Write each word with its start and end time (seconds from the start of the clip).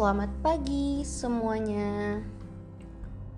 Selamat 0.00 0.32
pagi 0.40 1.04
semuanya. 1.04 2.24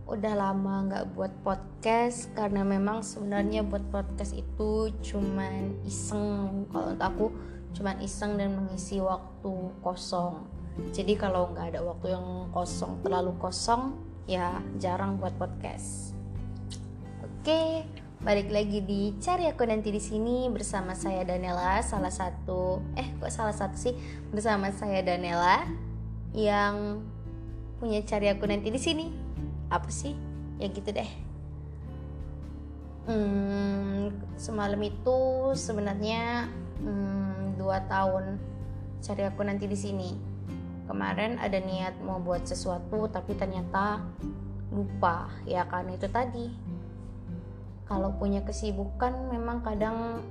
Udah 0.06 0.30
lama 0.38 0.86
nggak 0.86 1.10
buat 1.18 1.34
podcast 1.42 2.30
karena 2.38 2.62
memang 2.62 3.02
sebenarnya 3.02 3.66
buat 3.66 3.82
podcast 3.90 4.30
itu 4.30 4.94
cuman 5.02 5.82
iseng. 5.82 6.62
Kalau 6.70 6.94
untuk 6.94 7.02
aku 7.02 7.26
cuman 7.74 7.98
iseng 7.98 8.38
dan 8.38 8.54
mengisi 8.54 9.02
waktu 9.02 9.74
kosong. 9.82 10.46
Jadi 10.94 11.18
kalau 11.18 11.50
nggak 11.50 11.74
ada 11.74 11.82
waktu 11.82 12.14
yang 12.14 12.46
kosong 12.54 13.02
terlalu 13.02 13.34
kosong 13.42 13.98
ya 14.30 14.62
jarang 14.78 15.18
buat 15.18 15.34
podcast. 15.34 16.14
Oke, 17.26 17.82
balik 18.22 18.54
lagi 18.54 18.86
di 18.86 19.18
cari 19.18 19.50
aku 19.50 19.66
nanti 19.66 19.90
di 19.90 19.98
sini 19.98 20.46
bersama 20.46 20.94
saya 20.94 21.26
Danela 21.26 21.82
salah 21.82 22.14
satu 22.14 22.78
eh 22.94 23.10
kok 23.18 23.34
salah 23.34 23.50
satu 23.50 23.74
sih 23.74 23.98
bersama 24.30 24.70
saya 24.70 25.02
Danela 25.02 25.90
yang 26.32 27.04
punya 27.76 28.00
cari 28.04 28.32
aku 28.32 28.48
nanti 28.48 28.72
di 28.72 28.80
sini. 28.80 29.06
Apa 29.68 29.88
sih? 29.92 30.16
Ya 30.60 30.68
gitu 30.68 30.88
deh. 30.92 31.08
Hmm, 33.02 34.14
semalam 34.38 34.78
itu 34.80 35.18
sebenarnya 35.58 36.46
hmm, 36.80 37.58
dua 37.58 37.82
tahun 37.90 38.38
cari 39.02 39.22
aku 39.28 39.42
nanti 39.44 39.68
di 39.68 39.76
sini. 39.76 40.10
Kemarin 40.86 41.38
ada 41.40 41.58
niat 41.58 41.98
mau 42.04 42.22
buat 42.22 42.46
sesuatu 42.46 43.10
tapi 43.10 43.34
ternyata 43.36 44.00
lupa. 44.72 45.28
Ya 45.44 45.66
kan 45.68 45.90
itu 45.90 46.08
tadi. 46.08 46.48
Kalau 47.84 48.14
punya 48.16 48.40
kesibukan 48.40 49.28
memang 49.28 49.60
kadang 49.60 50.24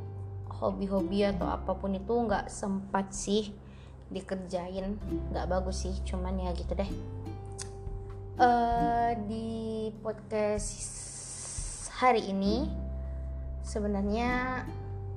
hobi-hobi 0.49 1.25
atau 1.25 1.49
apa 1.49 1.73
pun 1.77 1.93
itu 1.93 2.13
nggak 2.13 2.49
sempat 2.49 3.13
sih 3.13 3.53
dikerjain. 4.11 4.99
Nggak 5.31 5.47
bagus 5.47 5.87
sih 5.87 5.95
cuman 6.03 6.37
ya 6.37 6.51
gitu 6.53 6.75
deh. 6.75 6.91
Uh, 8.41 9.15
di 9.25 9.89
podcast 10.03 10.71
hari 11.95 12.29
ini 12.29 12.65
sebenarnya 13.61 14.63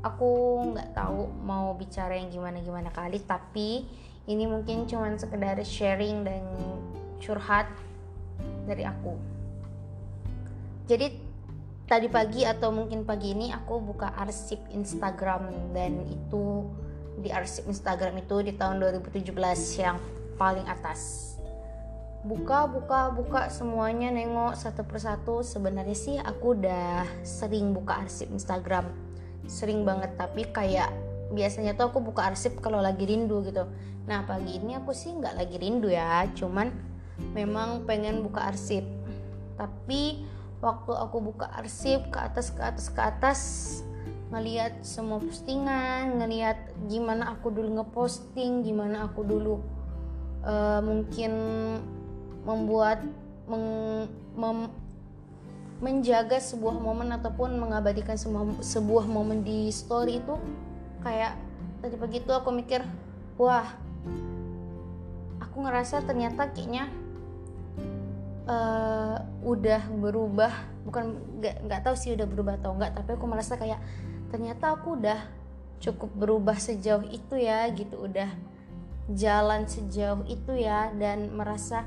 aku 0.05 0.61
nggak 0.75 0.93
tahu 0.93 1.33
mau 1.43 1.73
bicara 1.75 2.15
yang 2.21 2.29
gimana 2.29 2.61
gimana 2.61 2.93
kali 2.93 3.25
tapi 3.25 3.89
ini 4.29 4.45
mungkin 4.45 4.85
cuman 4.85 5.17
sekedar 5.17 5.57
sharing 5.65 6.25
dan 6.25 6.45
curhat 7.21 7.69
dari 8.69 8.85
aku. 8.85 9.17
Jadi 10.85 11.17
tadi 11.85 12.09
pagi 12.09 12.45
atau 12.45 12.73
mungkin 12.73 13.05
pagi 13.05 13.33
ini 13.33 13.53
aku 13.53 13.81
buka 13.81 14.13
arsip 14.17 14.61
Instagram 14.73 15.73
dan 15.73 16.05
itu 16.09 16.69
di 17.25 17.33
arsip 17.33 17.65
Instagram 17.65 18.21
itu 18.21 18.45
di 18.45 18.53
tahun 18.53 18.85
2017 18.85 19.33
yang 19.81 19.97
paling 20.37 20.69
atas. 20.69 21.33
Buka 22.25 22.69
buka 22.69 23.13
buka 23.13 23.49
semuanya 23.49 24.13
nengok 24.13 24.53
satu 24.57 24.85
persatu. 24.85 25.41
Sebenarnya 25.41 25.97
sih 25.97 26.17
aku 26.21 26.61
udah 26.61 27.09
sering 27.25 27.73
buka 27.73 28.05
arsip 28.05 28.29
Instagram. 28.29 28.93
Sering 29.49 29.89
banget 29.89 30.17
tapi 30.21 30.45
kayak 30.53 30.93
biasanya 31.33 31.73
tuh 31.77 31.89
aku 31.89 32.05
buka 32.05 32.29
arsip 32.29 32.61
kalau 32.61 32.85
lagi 32.85 33.09
rindu 33.09 33.41
gitu. 33.45 33.65
Nah 34.05 34.25
pagi 34.29 34.61
ini 34.61 34.77
aku 34.77 34.93
sih 34.93 35.17
nggak 35.17 35.37
lagi 35.37 35.57
rindu 35.57 35.89
ya 35.89 36.29
cuman 36.37 36.69
memang 37.33 37.89
pengen 37.89 38.21
buka 38.21 38.53
arsip. 38.53 38.85
Tapi 39.57 40.25
waktu 40.65 40.93
aku 40.97 41.21
buka 41.21 41.53
arsip 41.57 42.09
ke 42.09 42.19
atas 42.21 42.53
ke 42.53 42.63
atas 42.65 42.87
ke 42.89 43.01
atas 43.01 43.41
ngelihat 44.33 44.81
semua 44.81 45.21
postingan 45.21 46.17
ngelihat 46.21 46.57
gimana 46.89 47.37
aku 47.37 47.53
dulu 47.53 47.81
ngeposting 47.81 48.65
gimana 48.65 49.05
aku 49.05 49.21
dulu 49.21 49.61
uh, 50.45 50.81
mungkin 50.81 51.33
membuat 52.45 53.05
meng, 53.49 53.67
mem, 54.37 54.69
menjaga 55.81 56.41
sebuah 56.41 56.77
momen 56.81 57.13
ataupun 57.13 57.57
mengabadikan 57.61 58.17
sebuah, 58.17 58.65
sebuah 58.65 59.05
momen 59.05 59.45
di 59.45 59.69
story 59.69 60.21
itu 60.21 60.37
kayak 61.05 61.37
tadi 61.85 61.97
pagi 62.01 62.19
itu 62.25 62.33
aku 62.33 62.49
mikir 62.49 62.81
wah 63.37 63.69
aku 65.45 65.57
ngerasa 65.61 66.01
ternyata 66.09 66.49
kayaknya 66.51 66.89
uh, 68.49 69.21
udah 69.45 69.83
berubah. 70.01 70.53
Bukan 70.85 71.05
nggak 71.41 71.57
nggak 71.69 71.81
tahu 71.85 71.97
sih 71.97 72.13
udah 72.17 72.27
berubah 72.29 72.61
atau 72.61 72.77
enggak 72.77 72.97
tapi 72.97 73.17
aku 73.17 73.25
merasa 73.29 73.57
kayak 73.57 73.81
ternyata 74.35 74.75
aku 74.75 74.99
udah 74.99 75.31
cukup 75.79 76.11
berubah 76.19 76.59
sejauh 76.59 77.07
itu 77.07 77.39
ya 77.39 77.71
gitu. 77.71 78.03
Udah 78.03 78.27
jalan 79.15 79.63
sejauh 79.71 80.27
itu 80.27 80.59
ya 80.59 80.91
dan 80.99 81.31
merasa 81.31 81.87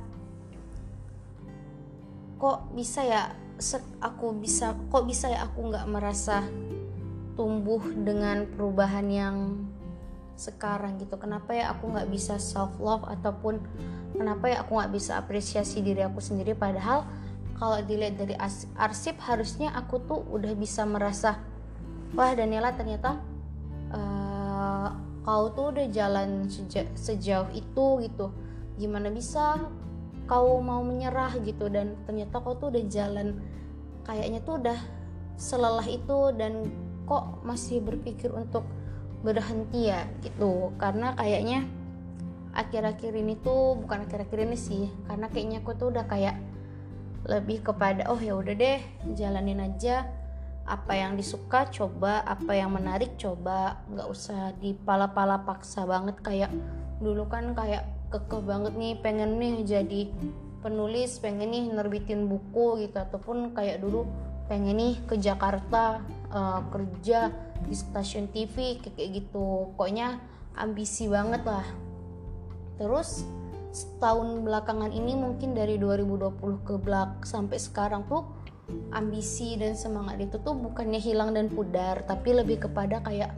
kok 2.40 2.72
bisa 2.72 3.04
ya 3.04 3.36
aku 4.00 4.32
bisa 4.40 4.80
kok 4.88 5.04
bisa 5.04 5.28
ya 5.28 5.44
aku 5.44 5.60
nggak 5.68 5.92
merasa 5.92 6.48
tumbuh 7.36 7.84
dengan 7.84 8.48
perubahan 8.48 9.12
yang 9.12 9.36
sekarang 10.40 11.04
gitu. 11.04 11.20
Kenapa 11.20 11.52
ya 11.52 11.76
aku 11.76 11.92
nggak 11.92 12.08
bisa 12.08 12.40
self 12.40 12.80
love 12.80 13.04
ataupun 13.12 13.60
kenapa 14.16 14.56
ya 14.56 14.64
aku 14.64 14.80
nggak 14.80 14.96
bisa 14.96 15.20
apresiasi 15.20 15.84
diri 15.84 16.00
aku 16.00 16.24
sendiri? 16.24 16.56
Padahal 16.56 17.04
kalau 17.60 17.84
dilihat 17.84 18.16
dari 18.16 18.40
arsip 18.80 19.20
harusnya 19.20 19.76
aku 19.76 20.00
tuh 20.08 20.24
udah 20.32 20.54
bisa 20.56 20.88
merasa 20.88 21.44
wah 22.14 22.32
Daniela 22.32 22.72
ternyata 22.78 23.20
uh, 23.92 24.90
kau 25.28 25.52
tuh 25.52 25.76
udah 25.76 25.88
jalan 25.92 26.48
seja 26.48 26.88
sejauh 26.96 27.52
itu 27.52 27.86
gitu. 28.08 28.32
Gimana 28.80 29.12
bisa 29.12 29.60
kau 30.30 30.64
mau 30.64 30.80
menyerah 30.86 31.36
gitu? 31.44 31.68
Dan 31.68 32.00
ternyata 32.08 32.40
kau 32.40 32.56
tuh 32.56 32.72
udah 32.72 32.84
jalan 32.88 33.42
kayaknya 34.08 34.40
tuh 34.46 34.62
udah 34.64 34.80
selelah 35.36 35.86
itu 35.86 36.32
dan 36.40 36.72
kok 37.04 37.44
masih 37.44 37.84
berpikir 37.84 38.32
untuk 38.32 38.64
berhenti 39.26 39.92
ya 39.92 40.08
gitu. 40.24 40.72
Karena 40.80 41.12
kayaknya 41.18 41.68
akhir-akhir 42.58 43.14
ini 43.14 43.38
tuh 43.46 43.78
bukan 43.78 44.10
akhir-akhir 44.10 44.50
ini 44.50 44.58
sih 44.58 44.90
karena 45.06 45.30
kayaknya 45.30 45.62
aku 45.62 45.78
tuh 45.78 45.94
udah 45.94 46.10
kayak 46.10 46.42
lebih 47.30 47.62
kepada 47.62 48.10
oh 48.10 48.18
ya 48.18 48.34
udah 48.34 48.56
deh 48.58 48.82
jalanin 49.14 49.62
aja 49.62 50.10
apa 50.68 50.94
yang 50.94 51.16
disuka 51.16 51.66
coba. 51.72 52.22
Apa 52.28 52.54
yang 52.54 52.76
menarik 52.76 53.16
coba. 53.16 53.80
Nggak 53.88 54.08
usah 54.12 54.52
dipala-pala 54.60 55.48
paksa 55.48 55.88
banget. 55.88 56.20
Kayak 56.20 56.52
dulu 57.00 57.26
kan 57.32 57.56
kayak 57.56 57.88
kekeh 58.12 58.44
banget 58.44 58.74
nih 58.76 58.94
pengen 59.00 59.40
nih 59.40 59.64
jadi 59.64 60.02
penulis 60.64 61.20
pengen 61.24 61.56
nih 61.56 61.72
nerbitin 61.72 62.28
buku 62.28 62.84
gitu. 62.84 63.00
Ataupun 63.00 63.56
kayak 63.56 63.80
dulu 63.80 64.04
pengen 64.52 64.76
nih 64.76 64.94
ke 65.08 65.16
Jakarta 65.16 66.04
uh, 66.30 66.62
kerja 66.68 67.32
di 67.64 67.74
stasiun 67.74 68.28
TV 68.30 68.84
kayak 68.84 69.24
gitu. 69.24 69.72
Pokoknya 69.74 70.20
ambisi 70.60 71.08
banget 71.08 71.48
lah. 71.48 71.66
Terus 72.76 73.24
setahun 73.72 74.42
belakangan 74.42 74.90
ini 74.90 75.14
mungkin 75.14 75.54
dari 75.54 75.78
2020 75.78 76.66
ke 76.66 76.74
belak 76.82 77.24
sampai 77.24 77.62
sekarang 77.62 78.10
tuh 78.10 78.26
ambisi 78.92 79.56
dan 79.56 79.76
semangat 79.76 80.20
itu 80.20 80.38
tuh 80.44 80.56
bukannya 80.56 81.00
hilang 81.00 81.32
dan 81.32 81.48
pudar 81.48 82.04
tapi 82.04 82.36
lebih 82.36 82.68
kepada 82.68 83.00
kayak 83.00 83.32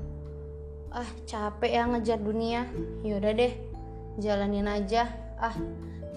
ah 0.90 1.10
capek 1.30 1.72
ya 1.80 1.84
ngejar 1.86 2.20
dunia. 2.20 2.66
Yaudah 3.06 3.34
deh 3.34 3.54
jalanin 4.18 4.66
aja. 4.66 5.10
Ah 5.38 5.54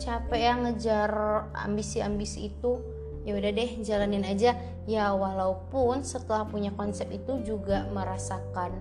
capek 0.00 0.40
ya 0.40 0.52
ngejar 0.58 1.12
ambisi-ambisi 1.52 2.48
itu. 2.52 2.80
Ya 3.22 3.38
udah 3.38 3.52
deh 3.54 3.70
jalanin 3.84 4.24
aja. 4.26 4.56
Ya 4.88 5.14
walaupun 5.14 6.02
setelah 6.02 6.48
punya 6.48 6.74
konsep 6.74 7.06
itu 7.12 7.38
juga 7.44 7.86
merasakan 7.92 8.74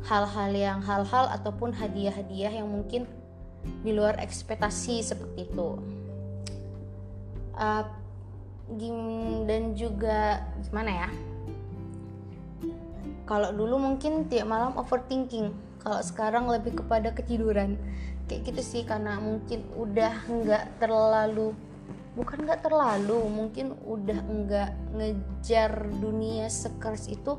hal-hal 0.00 0.50
yang 0.56 0.80
hal-hal 0.80 1.28
ataupun 1.28 1.76
hadiah-hadiah 1.76 2.56
yang 2.56 2.72
mungkin 2.72 3.04
di 3.84 3.92
luar 3.92 4.16
ekspektasi 4.16 5.04
seperti 5.04 5.44
itu. 5.52 5.76
Uh, 7.52 7.84
dan 9.46 9.74
juga 9.74 10.46
gimana 10.62 11.06
ya? 11.06 11.08
Kalau 13.26 13.54
dulu 13.54 13.78
mungkin 13.78 14.26
tiap 14.26 14.50
malam 14.50 14.74
overthinking. 14.74 15.54
Kalau 15.80 16.02
sekarang 16.02 16.50
lebih 16.50 16.82
kepada 16.82 17.14
ketiduran. 17.14 17.78
Kayak 18.26 18.54
gitu 18.54 18.62
sih 18.62 18.82
karena 18.86 19.18
mungkin 19.18 19.66
udah 19.74 20.22
nggak 20.26 20.78
terlalu 20.78 21.50
bukan 22.18 22.42
nggak 22.42 22.66
terlalu 22.66 23.22
mungkin 23.30 23.78
udah 23.86 24.18
nggak 24.18 24.70
ngejar 24.98 25.72
dunia 26.02 26.50
sekeras 26.50 27.06
itu 27.06 27.38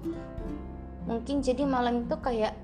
mungkin 1.03 1.43
jadi 1.43 1.67
malam 1.67 2.07
itu 2.07 2.15
kayak 2.23 2.55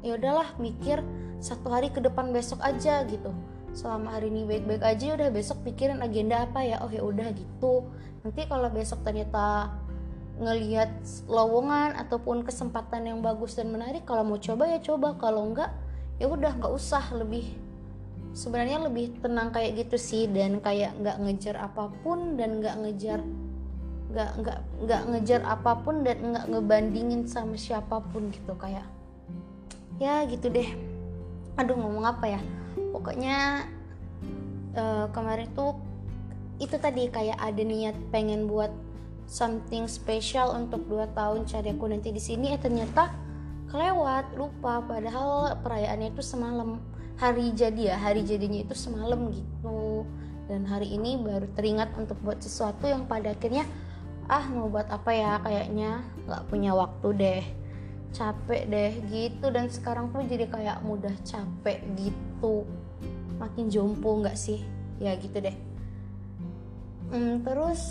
ya 0.00 0.16
udahlah 0.16 0.56
mikir 0.56 1.04
satu 1.44 1.68
hari 1.68 1.92
ke 1.92 2.00
depan 2.00 2.32
besok 2.32 2.64
aja 2.64 3.04
gitu 3.04 3.28
selama 3.74 4.14
hari 4.14 4.30
ini 4.30 4.46
baik-baik 4.46 4.86
aja 4.86 5.18
udah 5.18 5.28
besok 5.34 5.66
pikirin 5.66 5.98
agenda 5.98 6.46
apa 6.46 6.62
ya? 6.62 6.78
Oh 6.80 6.88
ya 6.88 7.02
udah 7.02 7.34
gitu. 7.34 7.90
Nanti 8.22 8.46
kalau 8.46 8.70
besok 8.70 9.02
ternyata 9.02 9.74
ngelihat 10.38 10.90
lowongan 11.26 11.98
ataupun 11.98 12.46
kesempatan 12.46 13.06
yang 13.10 13.18
bagus 13.18 13.58
dan 13.58 13.74
menarik 13.74 14.06
kalau 14.06 14.22
mau 14.22 14.38
coba 14.38 14.70
ya 14.70 14.78
coba. 14.78 15.18
Kalau 15.18 15.50
enggak 15.50 15.74
ya 16.22 16.30
udah 16.30 16.54
nggak 16.54 16.70
usah. 16.70 17.02
Lebih 17.18 17.50
sebenarnya 18.30 18.78
lebih 18.86 19.18
tenang 19.18 19.50
kayak 19.50 19.74
gitu 19.84 19.98
sih 19.98 20.30
dan 20.30 20.62
kayak 20.62 20.94
nggak 21.02 21.18
ngejar 21.26 21.58
apa 21.58 21.90
pun 22.06 22.38
dan 22.38 22.62
nggak 22.62 22.78
ngejar 22.78 23.20
nggak 24.14 24.30
nggak 24.38 24.58
nggak 24.86 25.02
ngejar 25.10 25.40
apa 25.42 25.82
pun 25.82 26.06
dan 26.06 26.18
nggak 26.30 26.46
ngebandingin 26.46 27.26
sama 27.26 27.58
siapa 27.58 27.98
pun 27.98 28.30
gitu. 28.30 28.54
Kayak 28.54 28.86
ya 29.98 30.22
gitu 30.30 30.46
deh. 30.46 30.70
Aduh 31.58 31.74
ngomong 31.74 32.06
apa 32.06 32.38
ya 32.38 32.42
pokoknya 32.94 33.66
uh, 34.78 35.10
kemarin 35.10 35.50
tuh 35.58 35.74
itu 36.62 36.78
tadi 36.78 37.10
kayak 37.10 37.34
ada 37.42 37.62
niat 37.66 37.98
pengen 38.14 38.46
buat 38.46 38.70
something 39.26 39.90
special 39.90 40.54
untuk 40.54 40.86
dua 40.86 41.10
tahun 41.10 41.42
cari 41.50 41.74
aku 41.74 41.90
nanti 41.90 42.14
di 42.14 42.22
sini 42.22 42.54
eh 42.54 42.60
ternyata 42.62 43.10
kelewat 43.74 44.38
lupa. 44.38 44.78
Padahal 44.86 45.58
perayaannya 45.58 46.14
itu 46.14 46.22
semalam. 46.22 46.78
Hari 47.18 47.50
jadi 47.54 47.94
ya 47.94 47.96
hari 47.98 48.22
jadinya 48.22 48.62
itu 48.62 48.74
semalam 48.78 49.34
gitu. 49.34 50.06
Dan 50.46 50.62
hari 50.68 50.94
ini 50.94 51.18
baru 51.18 51.50
teringat 51.58 51.90
untuk 51.98 52.20
buat 52.22 52.38
sesuatu 52.38 52.86
yang 52.86 53.08
pada 53.10 53.34
akhirnya 53.34 53.66
ah 54.30 54.46
mau 54.52 54.70
buat 54.70 54.86
apa 54.86 55.10
ya 55.10 55.42
kayaknya? 55.42 56.06
Nggak 56.30 56.42
punya 56.46 56.70
waktu 56.76 57.08
deh 57.18 57.44
capek 58.14 58.62
deh 58.70 58.92
gitu. 59.10 59.50
Dan 59.50 59.66
sekarang 59.68 60.14
tuh 60.14 60.22
jadi 60.24 60.46
kayak 60.46 60.86
mudah 60.86 61.12
capek 61.26 61.82
gitu. 61.98 62.62
Makin 63.36 63.66
jompo 63.68 64.22
nggak 64.22 64.38
sih? 64.38 64.62
Ya 65.02 65.18
gitu 65.18 65.42
deh. 65.42 65.56
Hmm, 67.10 67.42
terus 67.42 67.82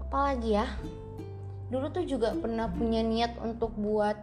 apa 0.00 0.32
lagi 0.32 0.56
ya? 0.56 0.66
Dulu 1.68 1.92
tuh 1.92 2.08
juga 2.08 2.32
pernah 2.34 2.66
punya 2.72 3.04
niat 3.04 3.36
untuk 3.38 3.76
buat 3.76 4.16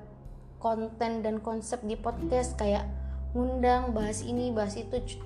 konten 0.58 1.22
dan 1.22 1.38
konsep 1.40 1.80
di 1.86 1.94
podcast. 1.94 2.58
Kayak 2.58 2.90
ngundang 3.38 3.94
bahas 3.94 4.26
ini 4.26 4.50
bahas 4.50 4.76
itu 4.76 5.22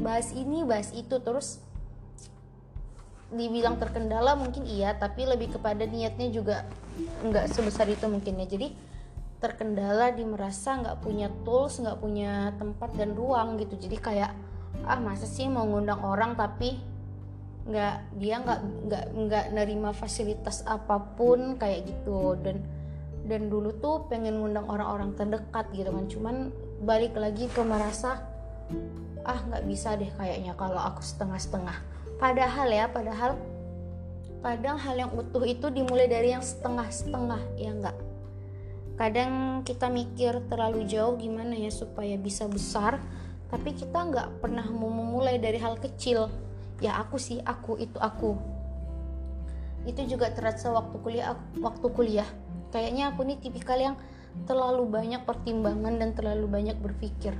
bahas 0.00 0.32
ini 0.32 0.64
bahas 0.64 0.90
itu. 0.96 1.20
Terus 1.20 1.60
dibilang 3.28 3.76
terkendala 3.76 4.40
mungkin 4.40 4.64
iya 4.64 4.96
tapi 4.96 5.28
lebih 5.28 5.52
kepada 5.60 5.84
niatnya 5.84 6.32
juga 6.32 6.64
nggak 7.28 7.52
sebesar 7.52 7.84
itu 7.92 8.08
mungkin 8.08 8.40
ya. 8.40 8.48
Jadi 8.48 8.88
terkendala 9.38 10.10
di 10.10 10.26
merasa 10.26 10.74
nggak 10.74 10.98
punya 10.98 11.30
tools 11.46 11.78
nggak 11.78 11.98
punya 12.02 12.52
tempat 12.58 12.90
dan 12.98 13.14
ruang 13.14 13.58
gitu. 13.62 13.78
Jadi 13.78 13.96
kayak 13.98 14.32
ah 14.86 14.98
masa 14.98 15.26
sih 15.26 15.46
mau 15.46 15.66
ngundang 15.66 16.02
orang 16.02 16.34
tapi 16.34 16.78
nggak 17.68 17.96
dia 18.18 18.36
nggak 18.42 18.60
nggak 18.88 19.04
nggak 19.14 19.44
nerima 19.54 19.90
fasilitas 19.94 20.66
apa 20.66 20.98
pun 21.14 21.54
kayak 21.54 21.86
gitu. 21.86 22.34
Dan 22.42 22.66
dan 23.30 23.46
dulu 23.46 23.70
tuh 23.78 24.10
pengen 24.10 24.42
ngundang 24.42 24.66
orang-orang 24.66 25.14
terdekat 25.14 25.70
gitu 25.70 25.90
kan. 25.94 26.06
Cuman 26.10 26.36
balik 26.82 27.14
lagi 27.14 27.46
ke 27.46 27.62
merasa 27.62 28.18
ah 29.22 29.38
nggak 29.38 29.64
bisa 29.70 29.94
deh 29.94 30.10
kayaknya 30.18 30.58
kalau 30.58 30.82
aku 30.82 30.98
setengah-setengah. 30.98 31.78
Padahal 32.18 32.68
ya 32.74 32.90
padahal 32.90 33.38
kadang 34.42 34.78
hal 34.78 34.94
yang 34.98 35.10
utuh 35.14 35.42
itu 35.46 35.66
dimulai 35.70 36.10
dari 36.10 36.34
yang 36.34 36.42
setengah-setengah 36.42 37.42
ya 37.58 37.74
enggak 37.74 38.07
kadang 38.98 39.62
kita 39.62 39.86
mikir 39.86 40.42
terlalu 40.50 40.82
jauh 40.90 41.14
gimana 41.14 41.54
ya 41.54 41.70
supaya 41.70 42.18
bisa 42.18 42.50
besar 42.50 42.98
tapi 43.48 43.72
kita 43.72 43.94
nggak 43.94 44.44
pernah 44.44 44.66
mau 44.68 44.92
memulai 44.92 45.40
dari 45.40 45.56
hal 45.56 45.80
kecil. 45.80 46.28
Ya 46.84 47.00
aku 47.00 47.16
sih 47.16 47.40
aku 47.40 47.80
itu 47.80 47.96
aku. 47.96 48.36
Itu 49.88 50.04
juga 50.04 50.28
terasa 50.34 50.68
waktu 50.68 51.00
kuliah 51.00 51.32
waktu 51.56 51.86
kuliah. 51.94 52.28
Kayaknya 52.68 53.14
aku 53.14 53.24
nih 53.24 53.38
tipikal 53.40 53.80
yang 53.80 53.96
terlalu 54.44 54.84
banyak 54.84 55.24
pertimbangan 55.24 55.96
dan 55.96 56.12
terlalu 56.12 56.44
banyak 56.44 56.76
berpikir. 56.76 57.32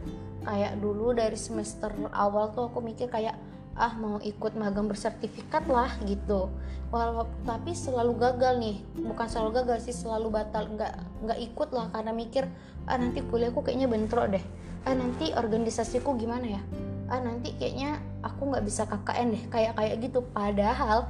Kayak 0.49 0.81
dulu 0.81 1.13
dari 1.13 1.37
semester 1.37 1.93
awal 2.17 2.57
tuh 2.57 2.73
aku 2.73 2.81
mikir 2.81 3.13
kayak 3.13 3.37
ah 3.79 3.95
mau 3.95 4.19
ikut 4.19 4.59
magang 4.59 4.91
bersertifikat 4.91 5.71
lah 5.71 5.95
gitu. 6.05 6.51
Walau 6.91 7.31
tapi 7.47 7.73
selalu 7.73 8.19
gagal 8.19 8.59
nih. 8.59 8.77
Bukan 8.99 9.27
selalu 9.31 9.63
gagal 9.63 9.87
sih 9.87 9.95
selalu 9.95 10.35
batal. 10.35 10.67
Nggak 10.69 10.93
nggak 11.25 11.39
ikut 11.53 11.69
lah 11.71 11.87
karena 11.95 12.13
mikir 12.13 12.45
ah 12.91 12.99
nanti 12.99 13.23
kuliahku 13.23 13.63
kayaknya 13.63 13.87
bentrok 13.87 14.35
deh. 14.35 14.45
Ah 14.83 14.93
nanti 14.99 15.31
organisasiku 15.33 16.19
gimana 16.19 16.59
ya? 16.59 16.63
Ah 17.09 17.23
nanti 17.23 17.55
kayaknya 17.55 18.03
aku 18.27 18.51
nggak 18.51 18.65
bisa 18.67 18.85
KKN 18.91 19.27
deh. 19.33 19.45
Kayak 19.49 19.73
kayak 19.79 19.95
gitu. 20.03 20.21
Padahal 20.35 21.07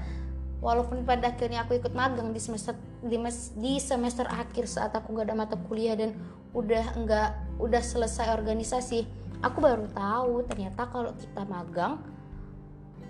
walaupun 0.61 1.06
pada 1.06 1.31
akhirnya 1.31 1.64
aku 1.64 1.79
ikut 1.79 1.94
magang 1.94 2.35
di 2.35 2.41
semester 2.43 2.75
di, 2.99 3.14
mes, 3.14 3.55
di 3.55 3.79
semester 3.79 4.26
akhir 4.26 4.67
saat 4.67 4.91
aku 4.93 5.14
nggak 5.14 5.31
ada 5.31 5.37
mata 5.38 5.56
kuliah 5.71 5.94
dan 5.94 6.19
udah 6.50 6.99
nggak 6.99 7.31
udah 7.62 7.82
selesai 7.82 8.35
organisasi 8.35 9.06
aku 9.38 9.59
baru 9.62 9.87
tahu 9.94 10.43
ternyata 10.50 10.91
kalau 10.91 11.14
kita 11.14 11.47
magang 11.47 12.03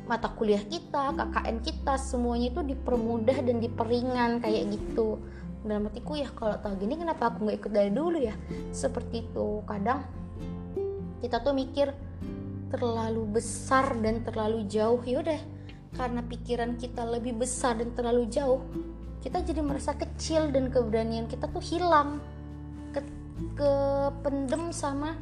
mata 0.08 0.32
kuliah 0.32 0.64
kita 0.64 1.12
KKN 1.12 1.56
kita 1.60 2.00
semuanya 2.00 2.49
itu 2.50 2.60
dipermudah 2.64 3.38
dan 3.44 3.60
diperingan 3.60 4.40
kayak 4.40 4.72
gitu. 4.72 5.20
Dalam 5.62 5.93
hatiku 5.93 6.16
ya 6.16 6.32
kalau 6.32 6.56
tahu 6.56 6.81
gini 6.81 6.96
kenapa 6.96 7.28
aku 7.28 7.44
nggak 7.44 7.58
ikut 7.60 7.72
dari 7.72 7.93
dulu 7.93 8.16
ya? 8.16 8.32
Seperti 8.72 9.28
itu. 9.28 9.60
Kadang 9.69 10.00
kita 11.20 11.44
tuh 11.44 11.52
mikir 11.52 11.93
terlalu 12.72 13.38
besar 13.38 13.93
dan 14.00 14.25
terlalu 14.25 14.64
jauh. 14.64 14.99
Yaudah 15.05 15.38
karena 16.00 16.25
pikiran 16.25 16.81
kita 16.81 17.04
lebih 17.04 17.37
besar 17.37 17.76
dan 17.76 17.93
terlalu 17.93 18.28
jauh 18.32 18.64
kita 19.19 19.43
jadi 19.43 19.61
merasa 19.61 19.93
kecil 19.99 20.49
dan 20.54 20.70
keberanian 20.70 21.26
kita 21.26 21.50
tuh 21.50 21.62
hilang. 21.62 22.22
Ke, 22.94 23.04
ke 23.58 23.72
pendem 24.25 24.72
sama 24.72 25.19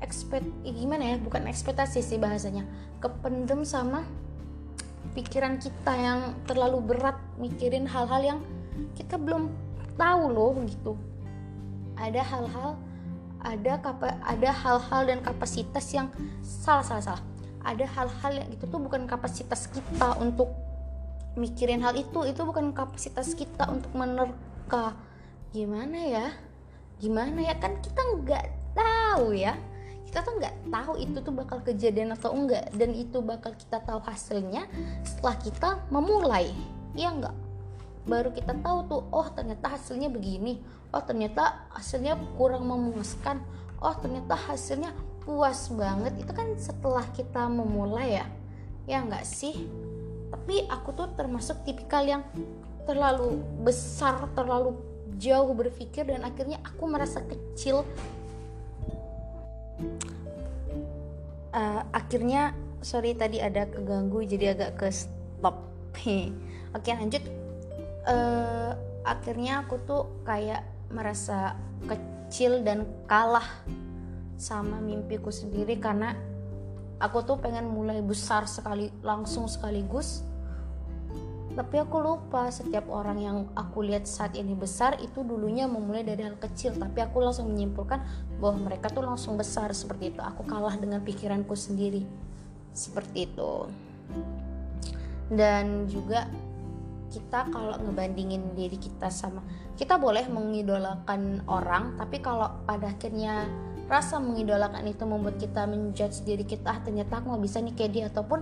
ekspet 0.00 0.42
eh, 0.64 0.72
gimana 0.72 1.14
ya? 1.14 1.16
Bukan 1.18 1.50
ekspektasi 1.50 2.00
sih 2.00 2.18
bahasanya. 2.22 2.64
Kependem 3.02 3.66
sama 3.66 4.06
pikiran 5.12 5.60
kita 5.60 5.92
yang 5.92 6.20
terlalu 6.48 6.80
berat 6.92 7.16
mikirin 7.36 7.84
hal-hal 7.84 8.22
yang 8.24 8.40
kita 8.96 9.20
belum 9.20 9.52
tahu 9.96 10.22
loh 10.32 10.56
gitu. 10.64 10.96
Ada 11.96 12.24
hal-hal 12.24 12.80
ada 13.42 13.74
kapa, 13.82 14.14
ada 14.22 14.50
hal-hal 14.54 15.02
dan 15.02 15.18
kapasitas 15.18 15.90
yang 15.92 16.08
salah 16.40 16.86
salah 16.86 17.04
salah. 17.04 17.24
Ada 17.62 17.86
hal-hal 17.86 18.32
yang 18.42 18.48
itu 18.50 18.64
tuh 18.66 18.80
bukan 18.80 19.06
kapasitas 19.06 19.70
kita 19.70 20.18
untuk 20.18 20.50
mikirin 21.38 21.82
hal 21.82 21.94
itu 21.94 22.26
itu 22.26 22.40
bukan 22.42 22.70
kapasitas 22.74 23.34
kita 23.34 23.68
untuk 23.70 23.92
menerka. 23.94 24.94
Gimana 25.52 25.98
ya? 26.00 26.26
Gimana 26.98 27.38
ya? 27.42 27.54
Kan 27.58 27.78
kita 27.82 28.00
nggak 28.18 28.46
tahu 28.72 29.36
ya 29.36 29.54
kita 30.12 30.28
tuh 30.28 30.36
nggak 30.44 30.56
tahu 30.68 30.94
itu 31.00 31.18
tuh 31.24 31.32
bakal 31.32 31.64
kejadian 31.64 32.12
atau 32.12 32.36
enggak 32.36 32.68
dan 32.76 32.92
itu 32.92 33.24
bakal 33.24 33.56
kita 33.56 33.80
tahu 33.80 33.96
hasilnya 34.04 34.68
setelah 35.08 35.40
kita 35.40 35.68
memulai. 35.88 36.52
Ya 36.92 37.08
enggak 37.08 37.32
baru 38.04 38.28
kita 38.28 38.58
tahu 38.60 38.78
tuh 38.92 39.00
oh 39.08 39.24
ternyata 39.30 39.78
hasilnya 39.78 40.10
begini 40.10 40.58
oh 40.90 40.98
ternyata 41.00 41.70
hasilnya 41.70 42.18
kurang 42.34 42.66
memuaskan 42.66 43.38
oh 43.78 43.94
ternyata 43.96 44.36
hasilnya 44.36 44.92
puas 45.24 45.72
banget. 45.72 46.12
Itu 46.20 46.36
kan 46.36 46.60
setelah 46.60 47.08
kita 47.16 47.48
memulai 47.48 48.20
ya? 48.20 48.26
Ya 48.84 49.00
nggak 49.00 49.24
sih? 49.24 49.64
Tapi 50.28 50.68
aku 50.68 50.92
tuh 50.92 51.08
termasuk 51.16 51.64
tipikal 51.64 52.04
yang 52.04 52.20
terlalu 52.84 53.40
besar 53.64 54.28
terlalu 54.36 54.76
jauh 55.16 55.56
berpikir 55.56 56.04
dan 56.04 56.20
akhirnya 56.26 56.60
aku 56.60 56.84
merasa 56.84 57.24
kecil 57.24 57.86
uh, 61.52 61.82
akhirnya 61.92 62.56
sorry 62.82 63.14
tadi 63.14 63.38
ada 63.38 63.68
keganggu 63.68 64.24
jadi 64.26 64.56
agak 64.56 64.80
ke 64.80 64.88
stop. 64.90 65.56
Oke 66.76 66.90
lanjut. 66.92 67.22
Uh, 68.02 68.74
akhirnya 69.06 69.62
aku 69.62 69.78
tuh 69.86 70.10
kayak 70.26 70.66
merasa 70.90 71.54
kecil 71.86 72.66
dan 72.66 72.84
kalah 73.06 73.46
sama 74.34 74.82
mimpiku 74.82 75.30
sendiri 75.30 75.78
karena 75.78 76.18
aku 76.98 77.22
tuh 77.22 77.38
pengen 77.38 77.70
mulai 77.70 78.02
besar 78.02 78.50
sekali 78.50 78.90
langsung 79.06 79.46
sekaligus. 79.46 80.26
Tapi 81.52 81.84
aku 81.84 82.00
lupa 82.00 82.48
setiap 82.48 82.88
orang 82.88 83.18
yang 83.20 83.38
aku 83.52 83.84
lihat 83.84 84.08
saat 84.08 84.32
ini 84.40 84.56
besar 84.56 84.96
itu 85.04 85.20
dulunya 85.20 85.68
memulai 85.68 86.00
dari 86.00 86.24
hal 86.24 86.40
kecil 86.40 86.72
tapi 86.80 87.04
aku 87.04 87.20
langsung 87.20 87.52
menyimpulkan 87.52 88.00
bahwa 88.42 88.66
mereka 88.66 88.90
tuh 88.90 89.06
langsung 89.06 89.38
besar 89.38 89.70
seperti 89.70 90.10
itu. 90.10 90.18
Aku 90.18 90.42
kalah 90.42 90.74
dengan 90.74 90.98
pikiranku 90.98 91.54
sendiri 91.54 92.02
seperti 92.74 93.30
itu. 93.30 93.70
Dan 95.30 95.86
juga 95.86 96.26
kita 97.12 97.52
kalau 97.52 97.76
ngebandingin 97.76 98.56
diri 98.56 98.80
kita 98.80 99.12
sama 99.12 99.44
kita 99.76 100.00
boleh 100.00 100.24
mengidolakan 100.32 101.44
orang 101.44 102.00
tapi 102.00 102.24
kalau 102.24 102.48
pada 102.64 102.88
akhirnya 102.88 103.44
rasa 103.84 104.16
mengidolakan 104.16 104.88
itu 104.88 105.04
membuat 105.04 105.36
kita 105.36 105.68
menjudge 105.68 106.24
diri 106.24 106.48
kita 106.48 106.72
ah 106.72 106.80
ternyata 106.80 107.20
aku 107.20 107.36
nggak 107.36 107.44
bisa 107.44 107.60
nih 107.60 107.74
kayak 107.76 107.92
dia 107.92 108.04
ataupun 108.08 108.40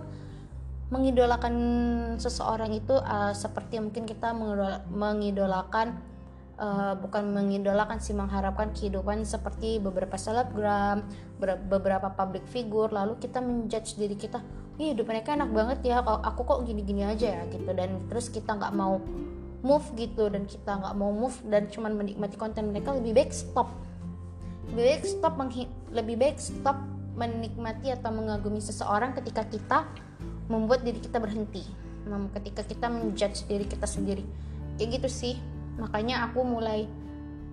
mengidolakan 0.90 1.54
seseorang 2.19 2.75
itu 2.75 2.95
uh, 2.95 3.35
seperti 3.35 3.83
mungkin 3.83 4.07
kita 4.07 4.35
mengidolakan 4.90 5.99
uh, 6.61 6.95
bukan 7.00 7.33
mengidolakan 7.33 7.99
sih 7.99 8.12
mengharapkan 8.12 8.71
kehidupan 8.76 9.25
seperti 9.25 9.81
beberapa 9.81 10.14
selebgram 10.21 11.02
beberapa 11.40 12.12
public 12.12 12.45
figure 12.52 12.93
lalu 12.93 13.17
kita 13.17 13.40
menjudge 13.40 13.97
diri 13.97 14.14
kita 14.14 14.45
Ih, 14.81 14.97
hidup 14.97 15.12
mereka 15.12 15.37
enak 15.37 15.52
banget 15.52 15.93
ya 15.93 16.00
kalau 16.00 16.25
aku 16.25 16.40
kok 16.49 16.64
gini-gini 16.64 17.05
aja 17.05 17.37
ya 17.37 17.43
gitu. 17.52 17.69
Dan 17.76 18.09
terus 18.09 18.33
kita 18.33 18.57
nggak 18.57 18.73
mau 18.73 18.97
move 19.61 19.87
gitu 19.93 20.33
dan 20.33 20.49
kita 20.49 20.73
nggak 20.81 20.97
mau 20.97 21.12
move 21.12 21.37
dan 21.52 21.69
cuman 21.69 22.00
menikmati 22.00 22.40
konten 22.40 22.73
mereka 22.73 22.97
lebih 22.97 23.12
baik 23.12 23.29
stop. 23.29 23.69
Lebih 24.73 24.85
baik 24.88 25.05
stop 25.05 25.35
lebih 25.93 26.17
baik 26.17 26.40
stop 26.40 26.81
menikmati 27.12 27.93
atau 27.93 28.09
mengagumi 28.09 28.64
seseorang 28.64 29.12
ketika 29.21 29.45
kita 29.45 29.79
membuat 30.49 30.81
diri 30.81 30.97
kita 30.97 31.21
berhenti 31.21 31.61
ketika 32.40 32.64
kita 32.64 32.88
menjudge 32.88 33.45
diri 33.45 33.69
kita 33.69 33.85
sendiri. 33.85 34.25
Kayak 34.81 34.97
gitu 34.97 35.09
sih 35.12 35.35
makanya 35.81 36.29
aku 36.29 36.45
mulai 36.45 36.85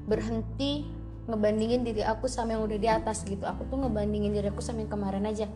berhenti 0.07 0.84
ngebandingin 1.27 1.84
diri 1.84 2.03
aku 2.07 2.31
sama 2.31 2.55
yang 2.55 2.63
udah 2.63 2.79
di 2.79 2.89
atas 2.89 3.27
gitu. 3.27 3.43
Aku 3.43 3.67
tuh 3.67 3.79
ngebandingin 3.84 4.31
diri 4.31 4.48
aku 4.48 4.63
sama 4.63 4.84
yang 4.84 4.91
kemarin 4.91 5.27
aja. 5.27 5.48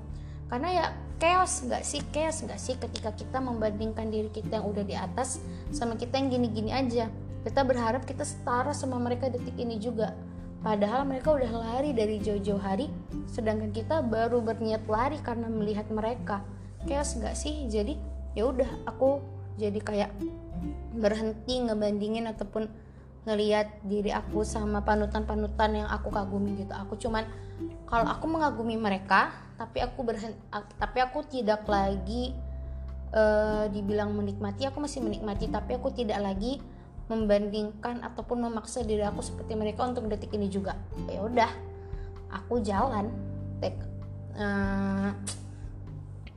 Karena 0.52 0.68
ya 0.68 0.86
chaos 1.16 1.64
nggak 1.64 1.84
sih? 1.88 2.04
Chaos 2.12 2.44
nggak 2.44 2.60
sih 2.60 2.76
ketika 2.76 3.16
kita 3.16 3.40
membandingkan 3.40 4.12
diri 4.12 4.28
kita 4.28 4.60
yang 4.60 4.68
udah 4.68 4.84
di 4.84 4.96
atas 5.00 5.40
sama 5.72 5.96
kita 5.96 6.20
yang 6.20 6.28
gini-gini 6.28 6.76
aja? 6.76 7.08
Kita 7.48 7.64
berharap 7.64 8.04
kita 8.04 8.28
setara 8.28 8.76
sama 8.76 9.00
mereka 9.00 9.32
detik 9.32 9.56
ini 9.56 9.80
juga. 9.80 10.12
Padahal 10.62 11.08
mereka 11.08 11.34
udah 11.34 11.50
lari 11.50 11.96
dari 11.96 12.22
jauh-jauh 12.22 12.62
hari 12.62 12.92
sedangkan 13.26 13.72
kita 13.74 14.04
baru 14.06 14.44
berniat 14.44 14.86
lari 14.86 15.18
karena 15.24 15.48
melihat 15.48 15.88
mereka. 15.88 16.44
Chaos 16.84 17.16
nggak 17.16 17.34
sih? 17.34 17.72
Jadi 17.72 17.96
ya 18.36 18.52
udah 18.52 18.68
aku 18.84 19.24
jadi 19.56 19.80
kayak 19.80 20.12
berhenti 20.96 21.62
ngebandingin 21.62 22.30
ataupun 22.30 22.70
ngelihat 23.22 23.86
diri 23.86 24.10
aku 24.10 24.42
sama 24.42 24.82
panutan-panutan 24.82 25.86
yang 25.86 25.90
aku 25.90 26.10
kagumi 26.10 26.58
gitu. 26.58 26.74
Aku 26.74 26.98
cuman 26.98 27.26
kalau 27.86 28.10
aku 28.10 28.26
mengagumi 28.26 28.78
mereka 28.78 29.30
tapi 29.62 29.78
aku 29.86 30.02
berhenti 30.02 30.38
tapi 30.82 30.98
aku 31.06 31.22
tidak 31.30 31.62
lagi 31.70 32.34
uh, 33.14 33.70
dibilang 33.70 34.10
menikmati 34.18 34.66
aku 34.66 34.82
masih 34.82 35.06
menikmati 35.06 35.46
tapi 35.54 35.78
aku 35.78 35.94
tidak 35.94 36.18
lagi 36.18 36.58
membandingkan 37.06 38.02
ataupun 38.02 38.42
memaksa 38.42 38.82
diri 38.82 39.06
aku 39.06 39.22
seperti 39.22 39.54
mereka 39.54 39.86
untuk 39.86 40.10
detik 40.10 40.34
ini 40.34 40.50
juga. 40.50 40.74
Ya 41.06 41.22
udah 41.22 41.52
aku 42.34 42.64
jalan 42.66 43.12
take 43.62 43.78
uh, 44.40 45.14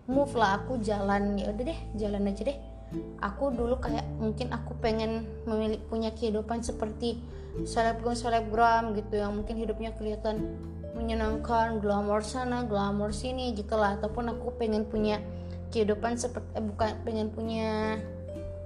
move 0.04 0.37
lah 0.37 0.61
aku 0.61 0.76
jalan. 0.85 1.40
Ya 1.40 1.49
udah 1.49 1.64
deh 1.64 1.81
jalan 1.97 2.28
aja 2.28 2.45
deh 2.45 2.74
aku 3.21 3.55
dulu 3.55 3.79
kayak 3.81 4.05
mungkin 4.19 4.51
aku 4.53 4.77
pengen 4.79 5.27
memiliki 5.45 5.85
punya 5.87 6.11
kehidupan 6.15 6.63
seperti 6.63 7.21
selebgram 7.63 8.19
selebgram 8.19 8.95
gitu 8.99 9.23
yang 9.23 9.35
mungkin 9.39 9.55
hidupnya 9.55 9.95
kelihatan 9.95 10.59
menyenangkan 10.95 11.83
glamor 11.83 12.23
sana 12.23 12.67
glamor 12.67 13.11
sini 13.11 13.55
gitulah 13.55 13.99
ataupun 13.99 14.35
aku 14.35 14.55
pengen 14.59 14.87
punya 14.87 15.23
kehidupan 15.75 16.15
seperti 16.15 16.47
eh, 16.55 16.63
bukan 16.63 16.91
pengen 17.03 17.29
punya 17.35 17.99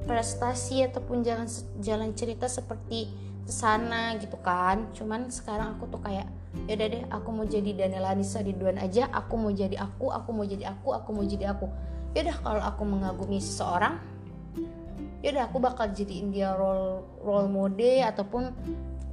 prestasi 0.04 0.84
ataupun 0.84 1.24
jalan 1.24 1.48
jalan 1.80 2.12
cerita 2.12 2.44
seperti 2.48 3.08
sana 3.48 4.12
gitu 4.20 4.36
kan. 4.44 4.92
Cuman 4.92 5.32
sekarang 5.32 5.80
aku 5.80 5.88
tuh 5.88 6.00
kayak 6.04 6.28
ya 6.68 6.76
udah 6.76 6.88
deh 6.92 7.04
aku 7.08 7.28
mau 7.32 7.46
jadi 7.48 7.70
Daniela 7.72 8.12
Anissa 8.12 8.44
Ridwan 8.44 8.76
aja. 8.76 9.08
Aku 9.12 9.40
mau 9.40 9.52
jadi 9.52 9.80
aku 9.80 10.12
aku 10.12 10.30
mau 10.36 10.44
jadi 10.44 10.68
aku 10.68 10.92
aku 10.92 11.08
mau 11.16 11.24
jadi 11.24 11.56
aku. 11.56 11.66
Ya 12.12 12.28
udah 12.28 12.38
kalau 12.44 12.62
aku 12.64 12.82
mengagumi 12.84 13.40
seseorang 13.40 14.00
ya 15.18 15.34
udah 15.34 15.44
aku 15.50 15.58
bakal 15.58 15.90
jadiin 15.90 16.30
dia 16.30 16.54
role 16.54 17.02
role 17.22 17.50
mode 17.50 18.06
ataupun 18.06 18.54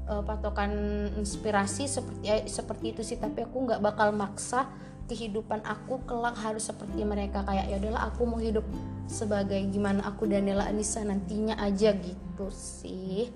uh, 0.06 0.22
patokan 0.22 0.72
inspirasi 1.18 1.90
seperti 1.90 2.24
eh, 2.30 2.46
seperti 2.46 2.86
itu 2.94 3.02
sih. 3.02 3.18
Tapi 3.18 3.46
aku 3.46 3.66
nggak 3.66 3.82
bakal 3.82 4.14
maksa 4.14 4.70
kehidupan 5.06 5.62
aku 5.66 6.02
kelak 6.06 6.38
harus 6.38 6.70
seperti 6.70 7.02
mereka. 7.06 7.42
Kayak 7.46 7.66
ya 7.74 7.76
udahlah 7.82 8.04
aku 8.10 8.22
mau 8.26 8.42
hidup 8.42 8.66
sebagai 9.10 9.58
gimana 9.70 10.06
aku 10.06 10.30
Daniela 10.30 10.70
Anissa 10.70 11.02
nantinya 11.02 11.58
aja 11.58 11.94
gitu 11.98 12.48
sih. 12.54 13.30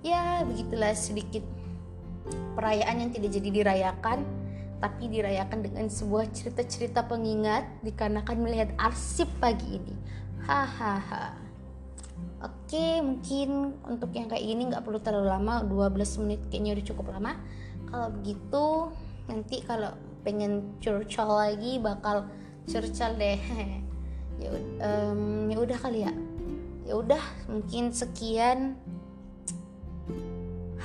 Ya 0.00 0.44
begitulah 0.44 0.96
sedikit 0.96 1.44
perayaan 2.56 3.06
yang 3.06 3.10
tidak 3.12 3.30
jadi 3.36 3.48
dirayakan 3.52 4.24
tapi 4.76 5.08
dirayakan 5.08 5.64
dengan 5.64 5.88
sebuah 5.88 6.28
cerita-cerita 6.36 7.08
pengingat 7.08 7.64
dikarenakan 7.80 8.36
melihat 8.44 8.68
arsip 8.76 9.28
pagi 9.40 9.80
ini. 9.80 9.96
Hahaha 10.44 11.45
Oke, 12.46 13.02
mungkin 13.02 13.74
untuk 13.82 14.14
yang 14.14 14.30
kayak 14.30 14.46
gini 14.46 14.70
nggak 14.70 14.86
perlu 14.86 15.02
terlalu 15.02 15.34
lama, 15.34 15.66
12 15.66 16.22
menit 16.22 16.40
kayaknya 16.46 16.78
udah 16.78 16.86
cukup 16.86 17.06
lama. 17.10 17.32
Kalau 17.90 18.08
begitu, 18.14 18.66
nanti 19.26 19.56
kalau 19.66 19.90
pengen 20.22 20.78
curcol 20.78 21.42
lagi 21.42 21.82
bakal 21.82 22.30
curcol 22.70 23.18
deh. 23.18 23.40
ya 24.42 24.50
um, 24.78 25.50
udah 25.50 25.78
kali 25.82 26.06
ya. 26.06 26.14
Ya 26.86 26.94
udah, 26.94 27.22
mungkin 27.50 27.90
sekian 27.90 28.78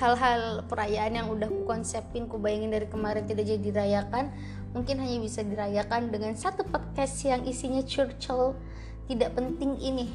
hal-hal 0.01 0.65
perayaan 0.65 1.13
yang 1.13 1.27
udah 1.29 1.45
ku 1.45 1.61
konsepin 1.69 2.25
ku 2.25 2.41
bayangin 2.41 2.73
dari 2.73 2.89
kemarin 2.89 3.21
tidak 3.29 3.45
jadi 3.45 3.61
dirayakan 3.61 4.33
mungkin 4.73 4.97
hanya 4.97 5.21
bisa 5.21 5.45
dirayakan 5.45 6.09
dengan 6.09 6.33
satu 6.33 6.65
podcast 6.65 7.21
yang 7.21 7.45
isinya 7.45 7.85
curcol 7.85 8.57
tidak 9.05 9.37
penting 9.37 9.77
ini 9.77 10.09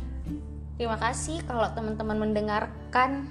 Terima 0.76 1.00
kasih 1.00 1.40
kalau 1.48 1.64
teman-teman 1.72 2.28
mendengarkan. 2.28 3.24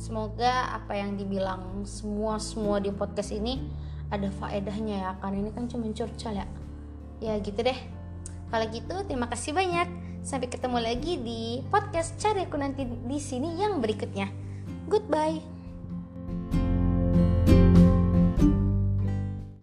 Semoga 0.00 0.72
apa 0.72 0.96
yang 0.96 1.20
dibilang 1.20 1.84
semua 1.84 2.40
semua 2.40 2.80
di 2.80 2.88
podcast 2.88 3.36
ini 3.36 3.60
ada 4.08 4.32
faedahnya 4.40 4.96
ya. 4.96 5.10
Karena 5.20 5.44
ini 5.44 5.50
kan 5.52 5.68
cuma 5.68 5.84
curcol 5.92 6.40
ya. 6.40 6.48
Ya 7.20 7.36
gitu 7.36 7.60
deh. 7.60 7.76
Kalau 8.48 8.64
gitu 8.72 8.96
terima 9.04 9.28
kasih 9.28 9.52
banyak. 9.52 9.88
Sampai 10.24 10.48
ketemu 10.48 10.80
lagi 10.80 11.20
di 11.20 11.60
podcast 11.68 12.16
cari 12.16 12.48
aku 12.48 12.56
nanti 12.56 12.88
di 12.88 13.20
sini 13.20 13.60
yang 13.60 13.84
berikutnya. 13.84 14.32
Goodbye. 14.88 15.53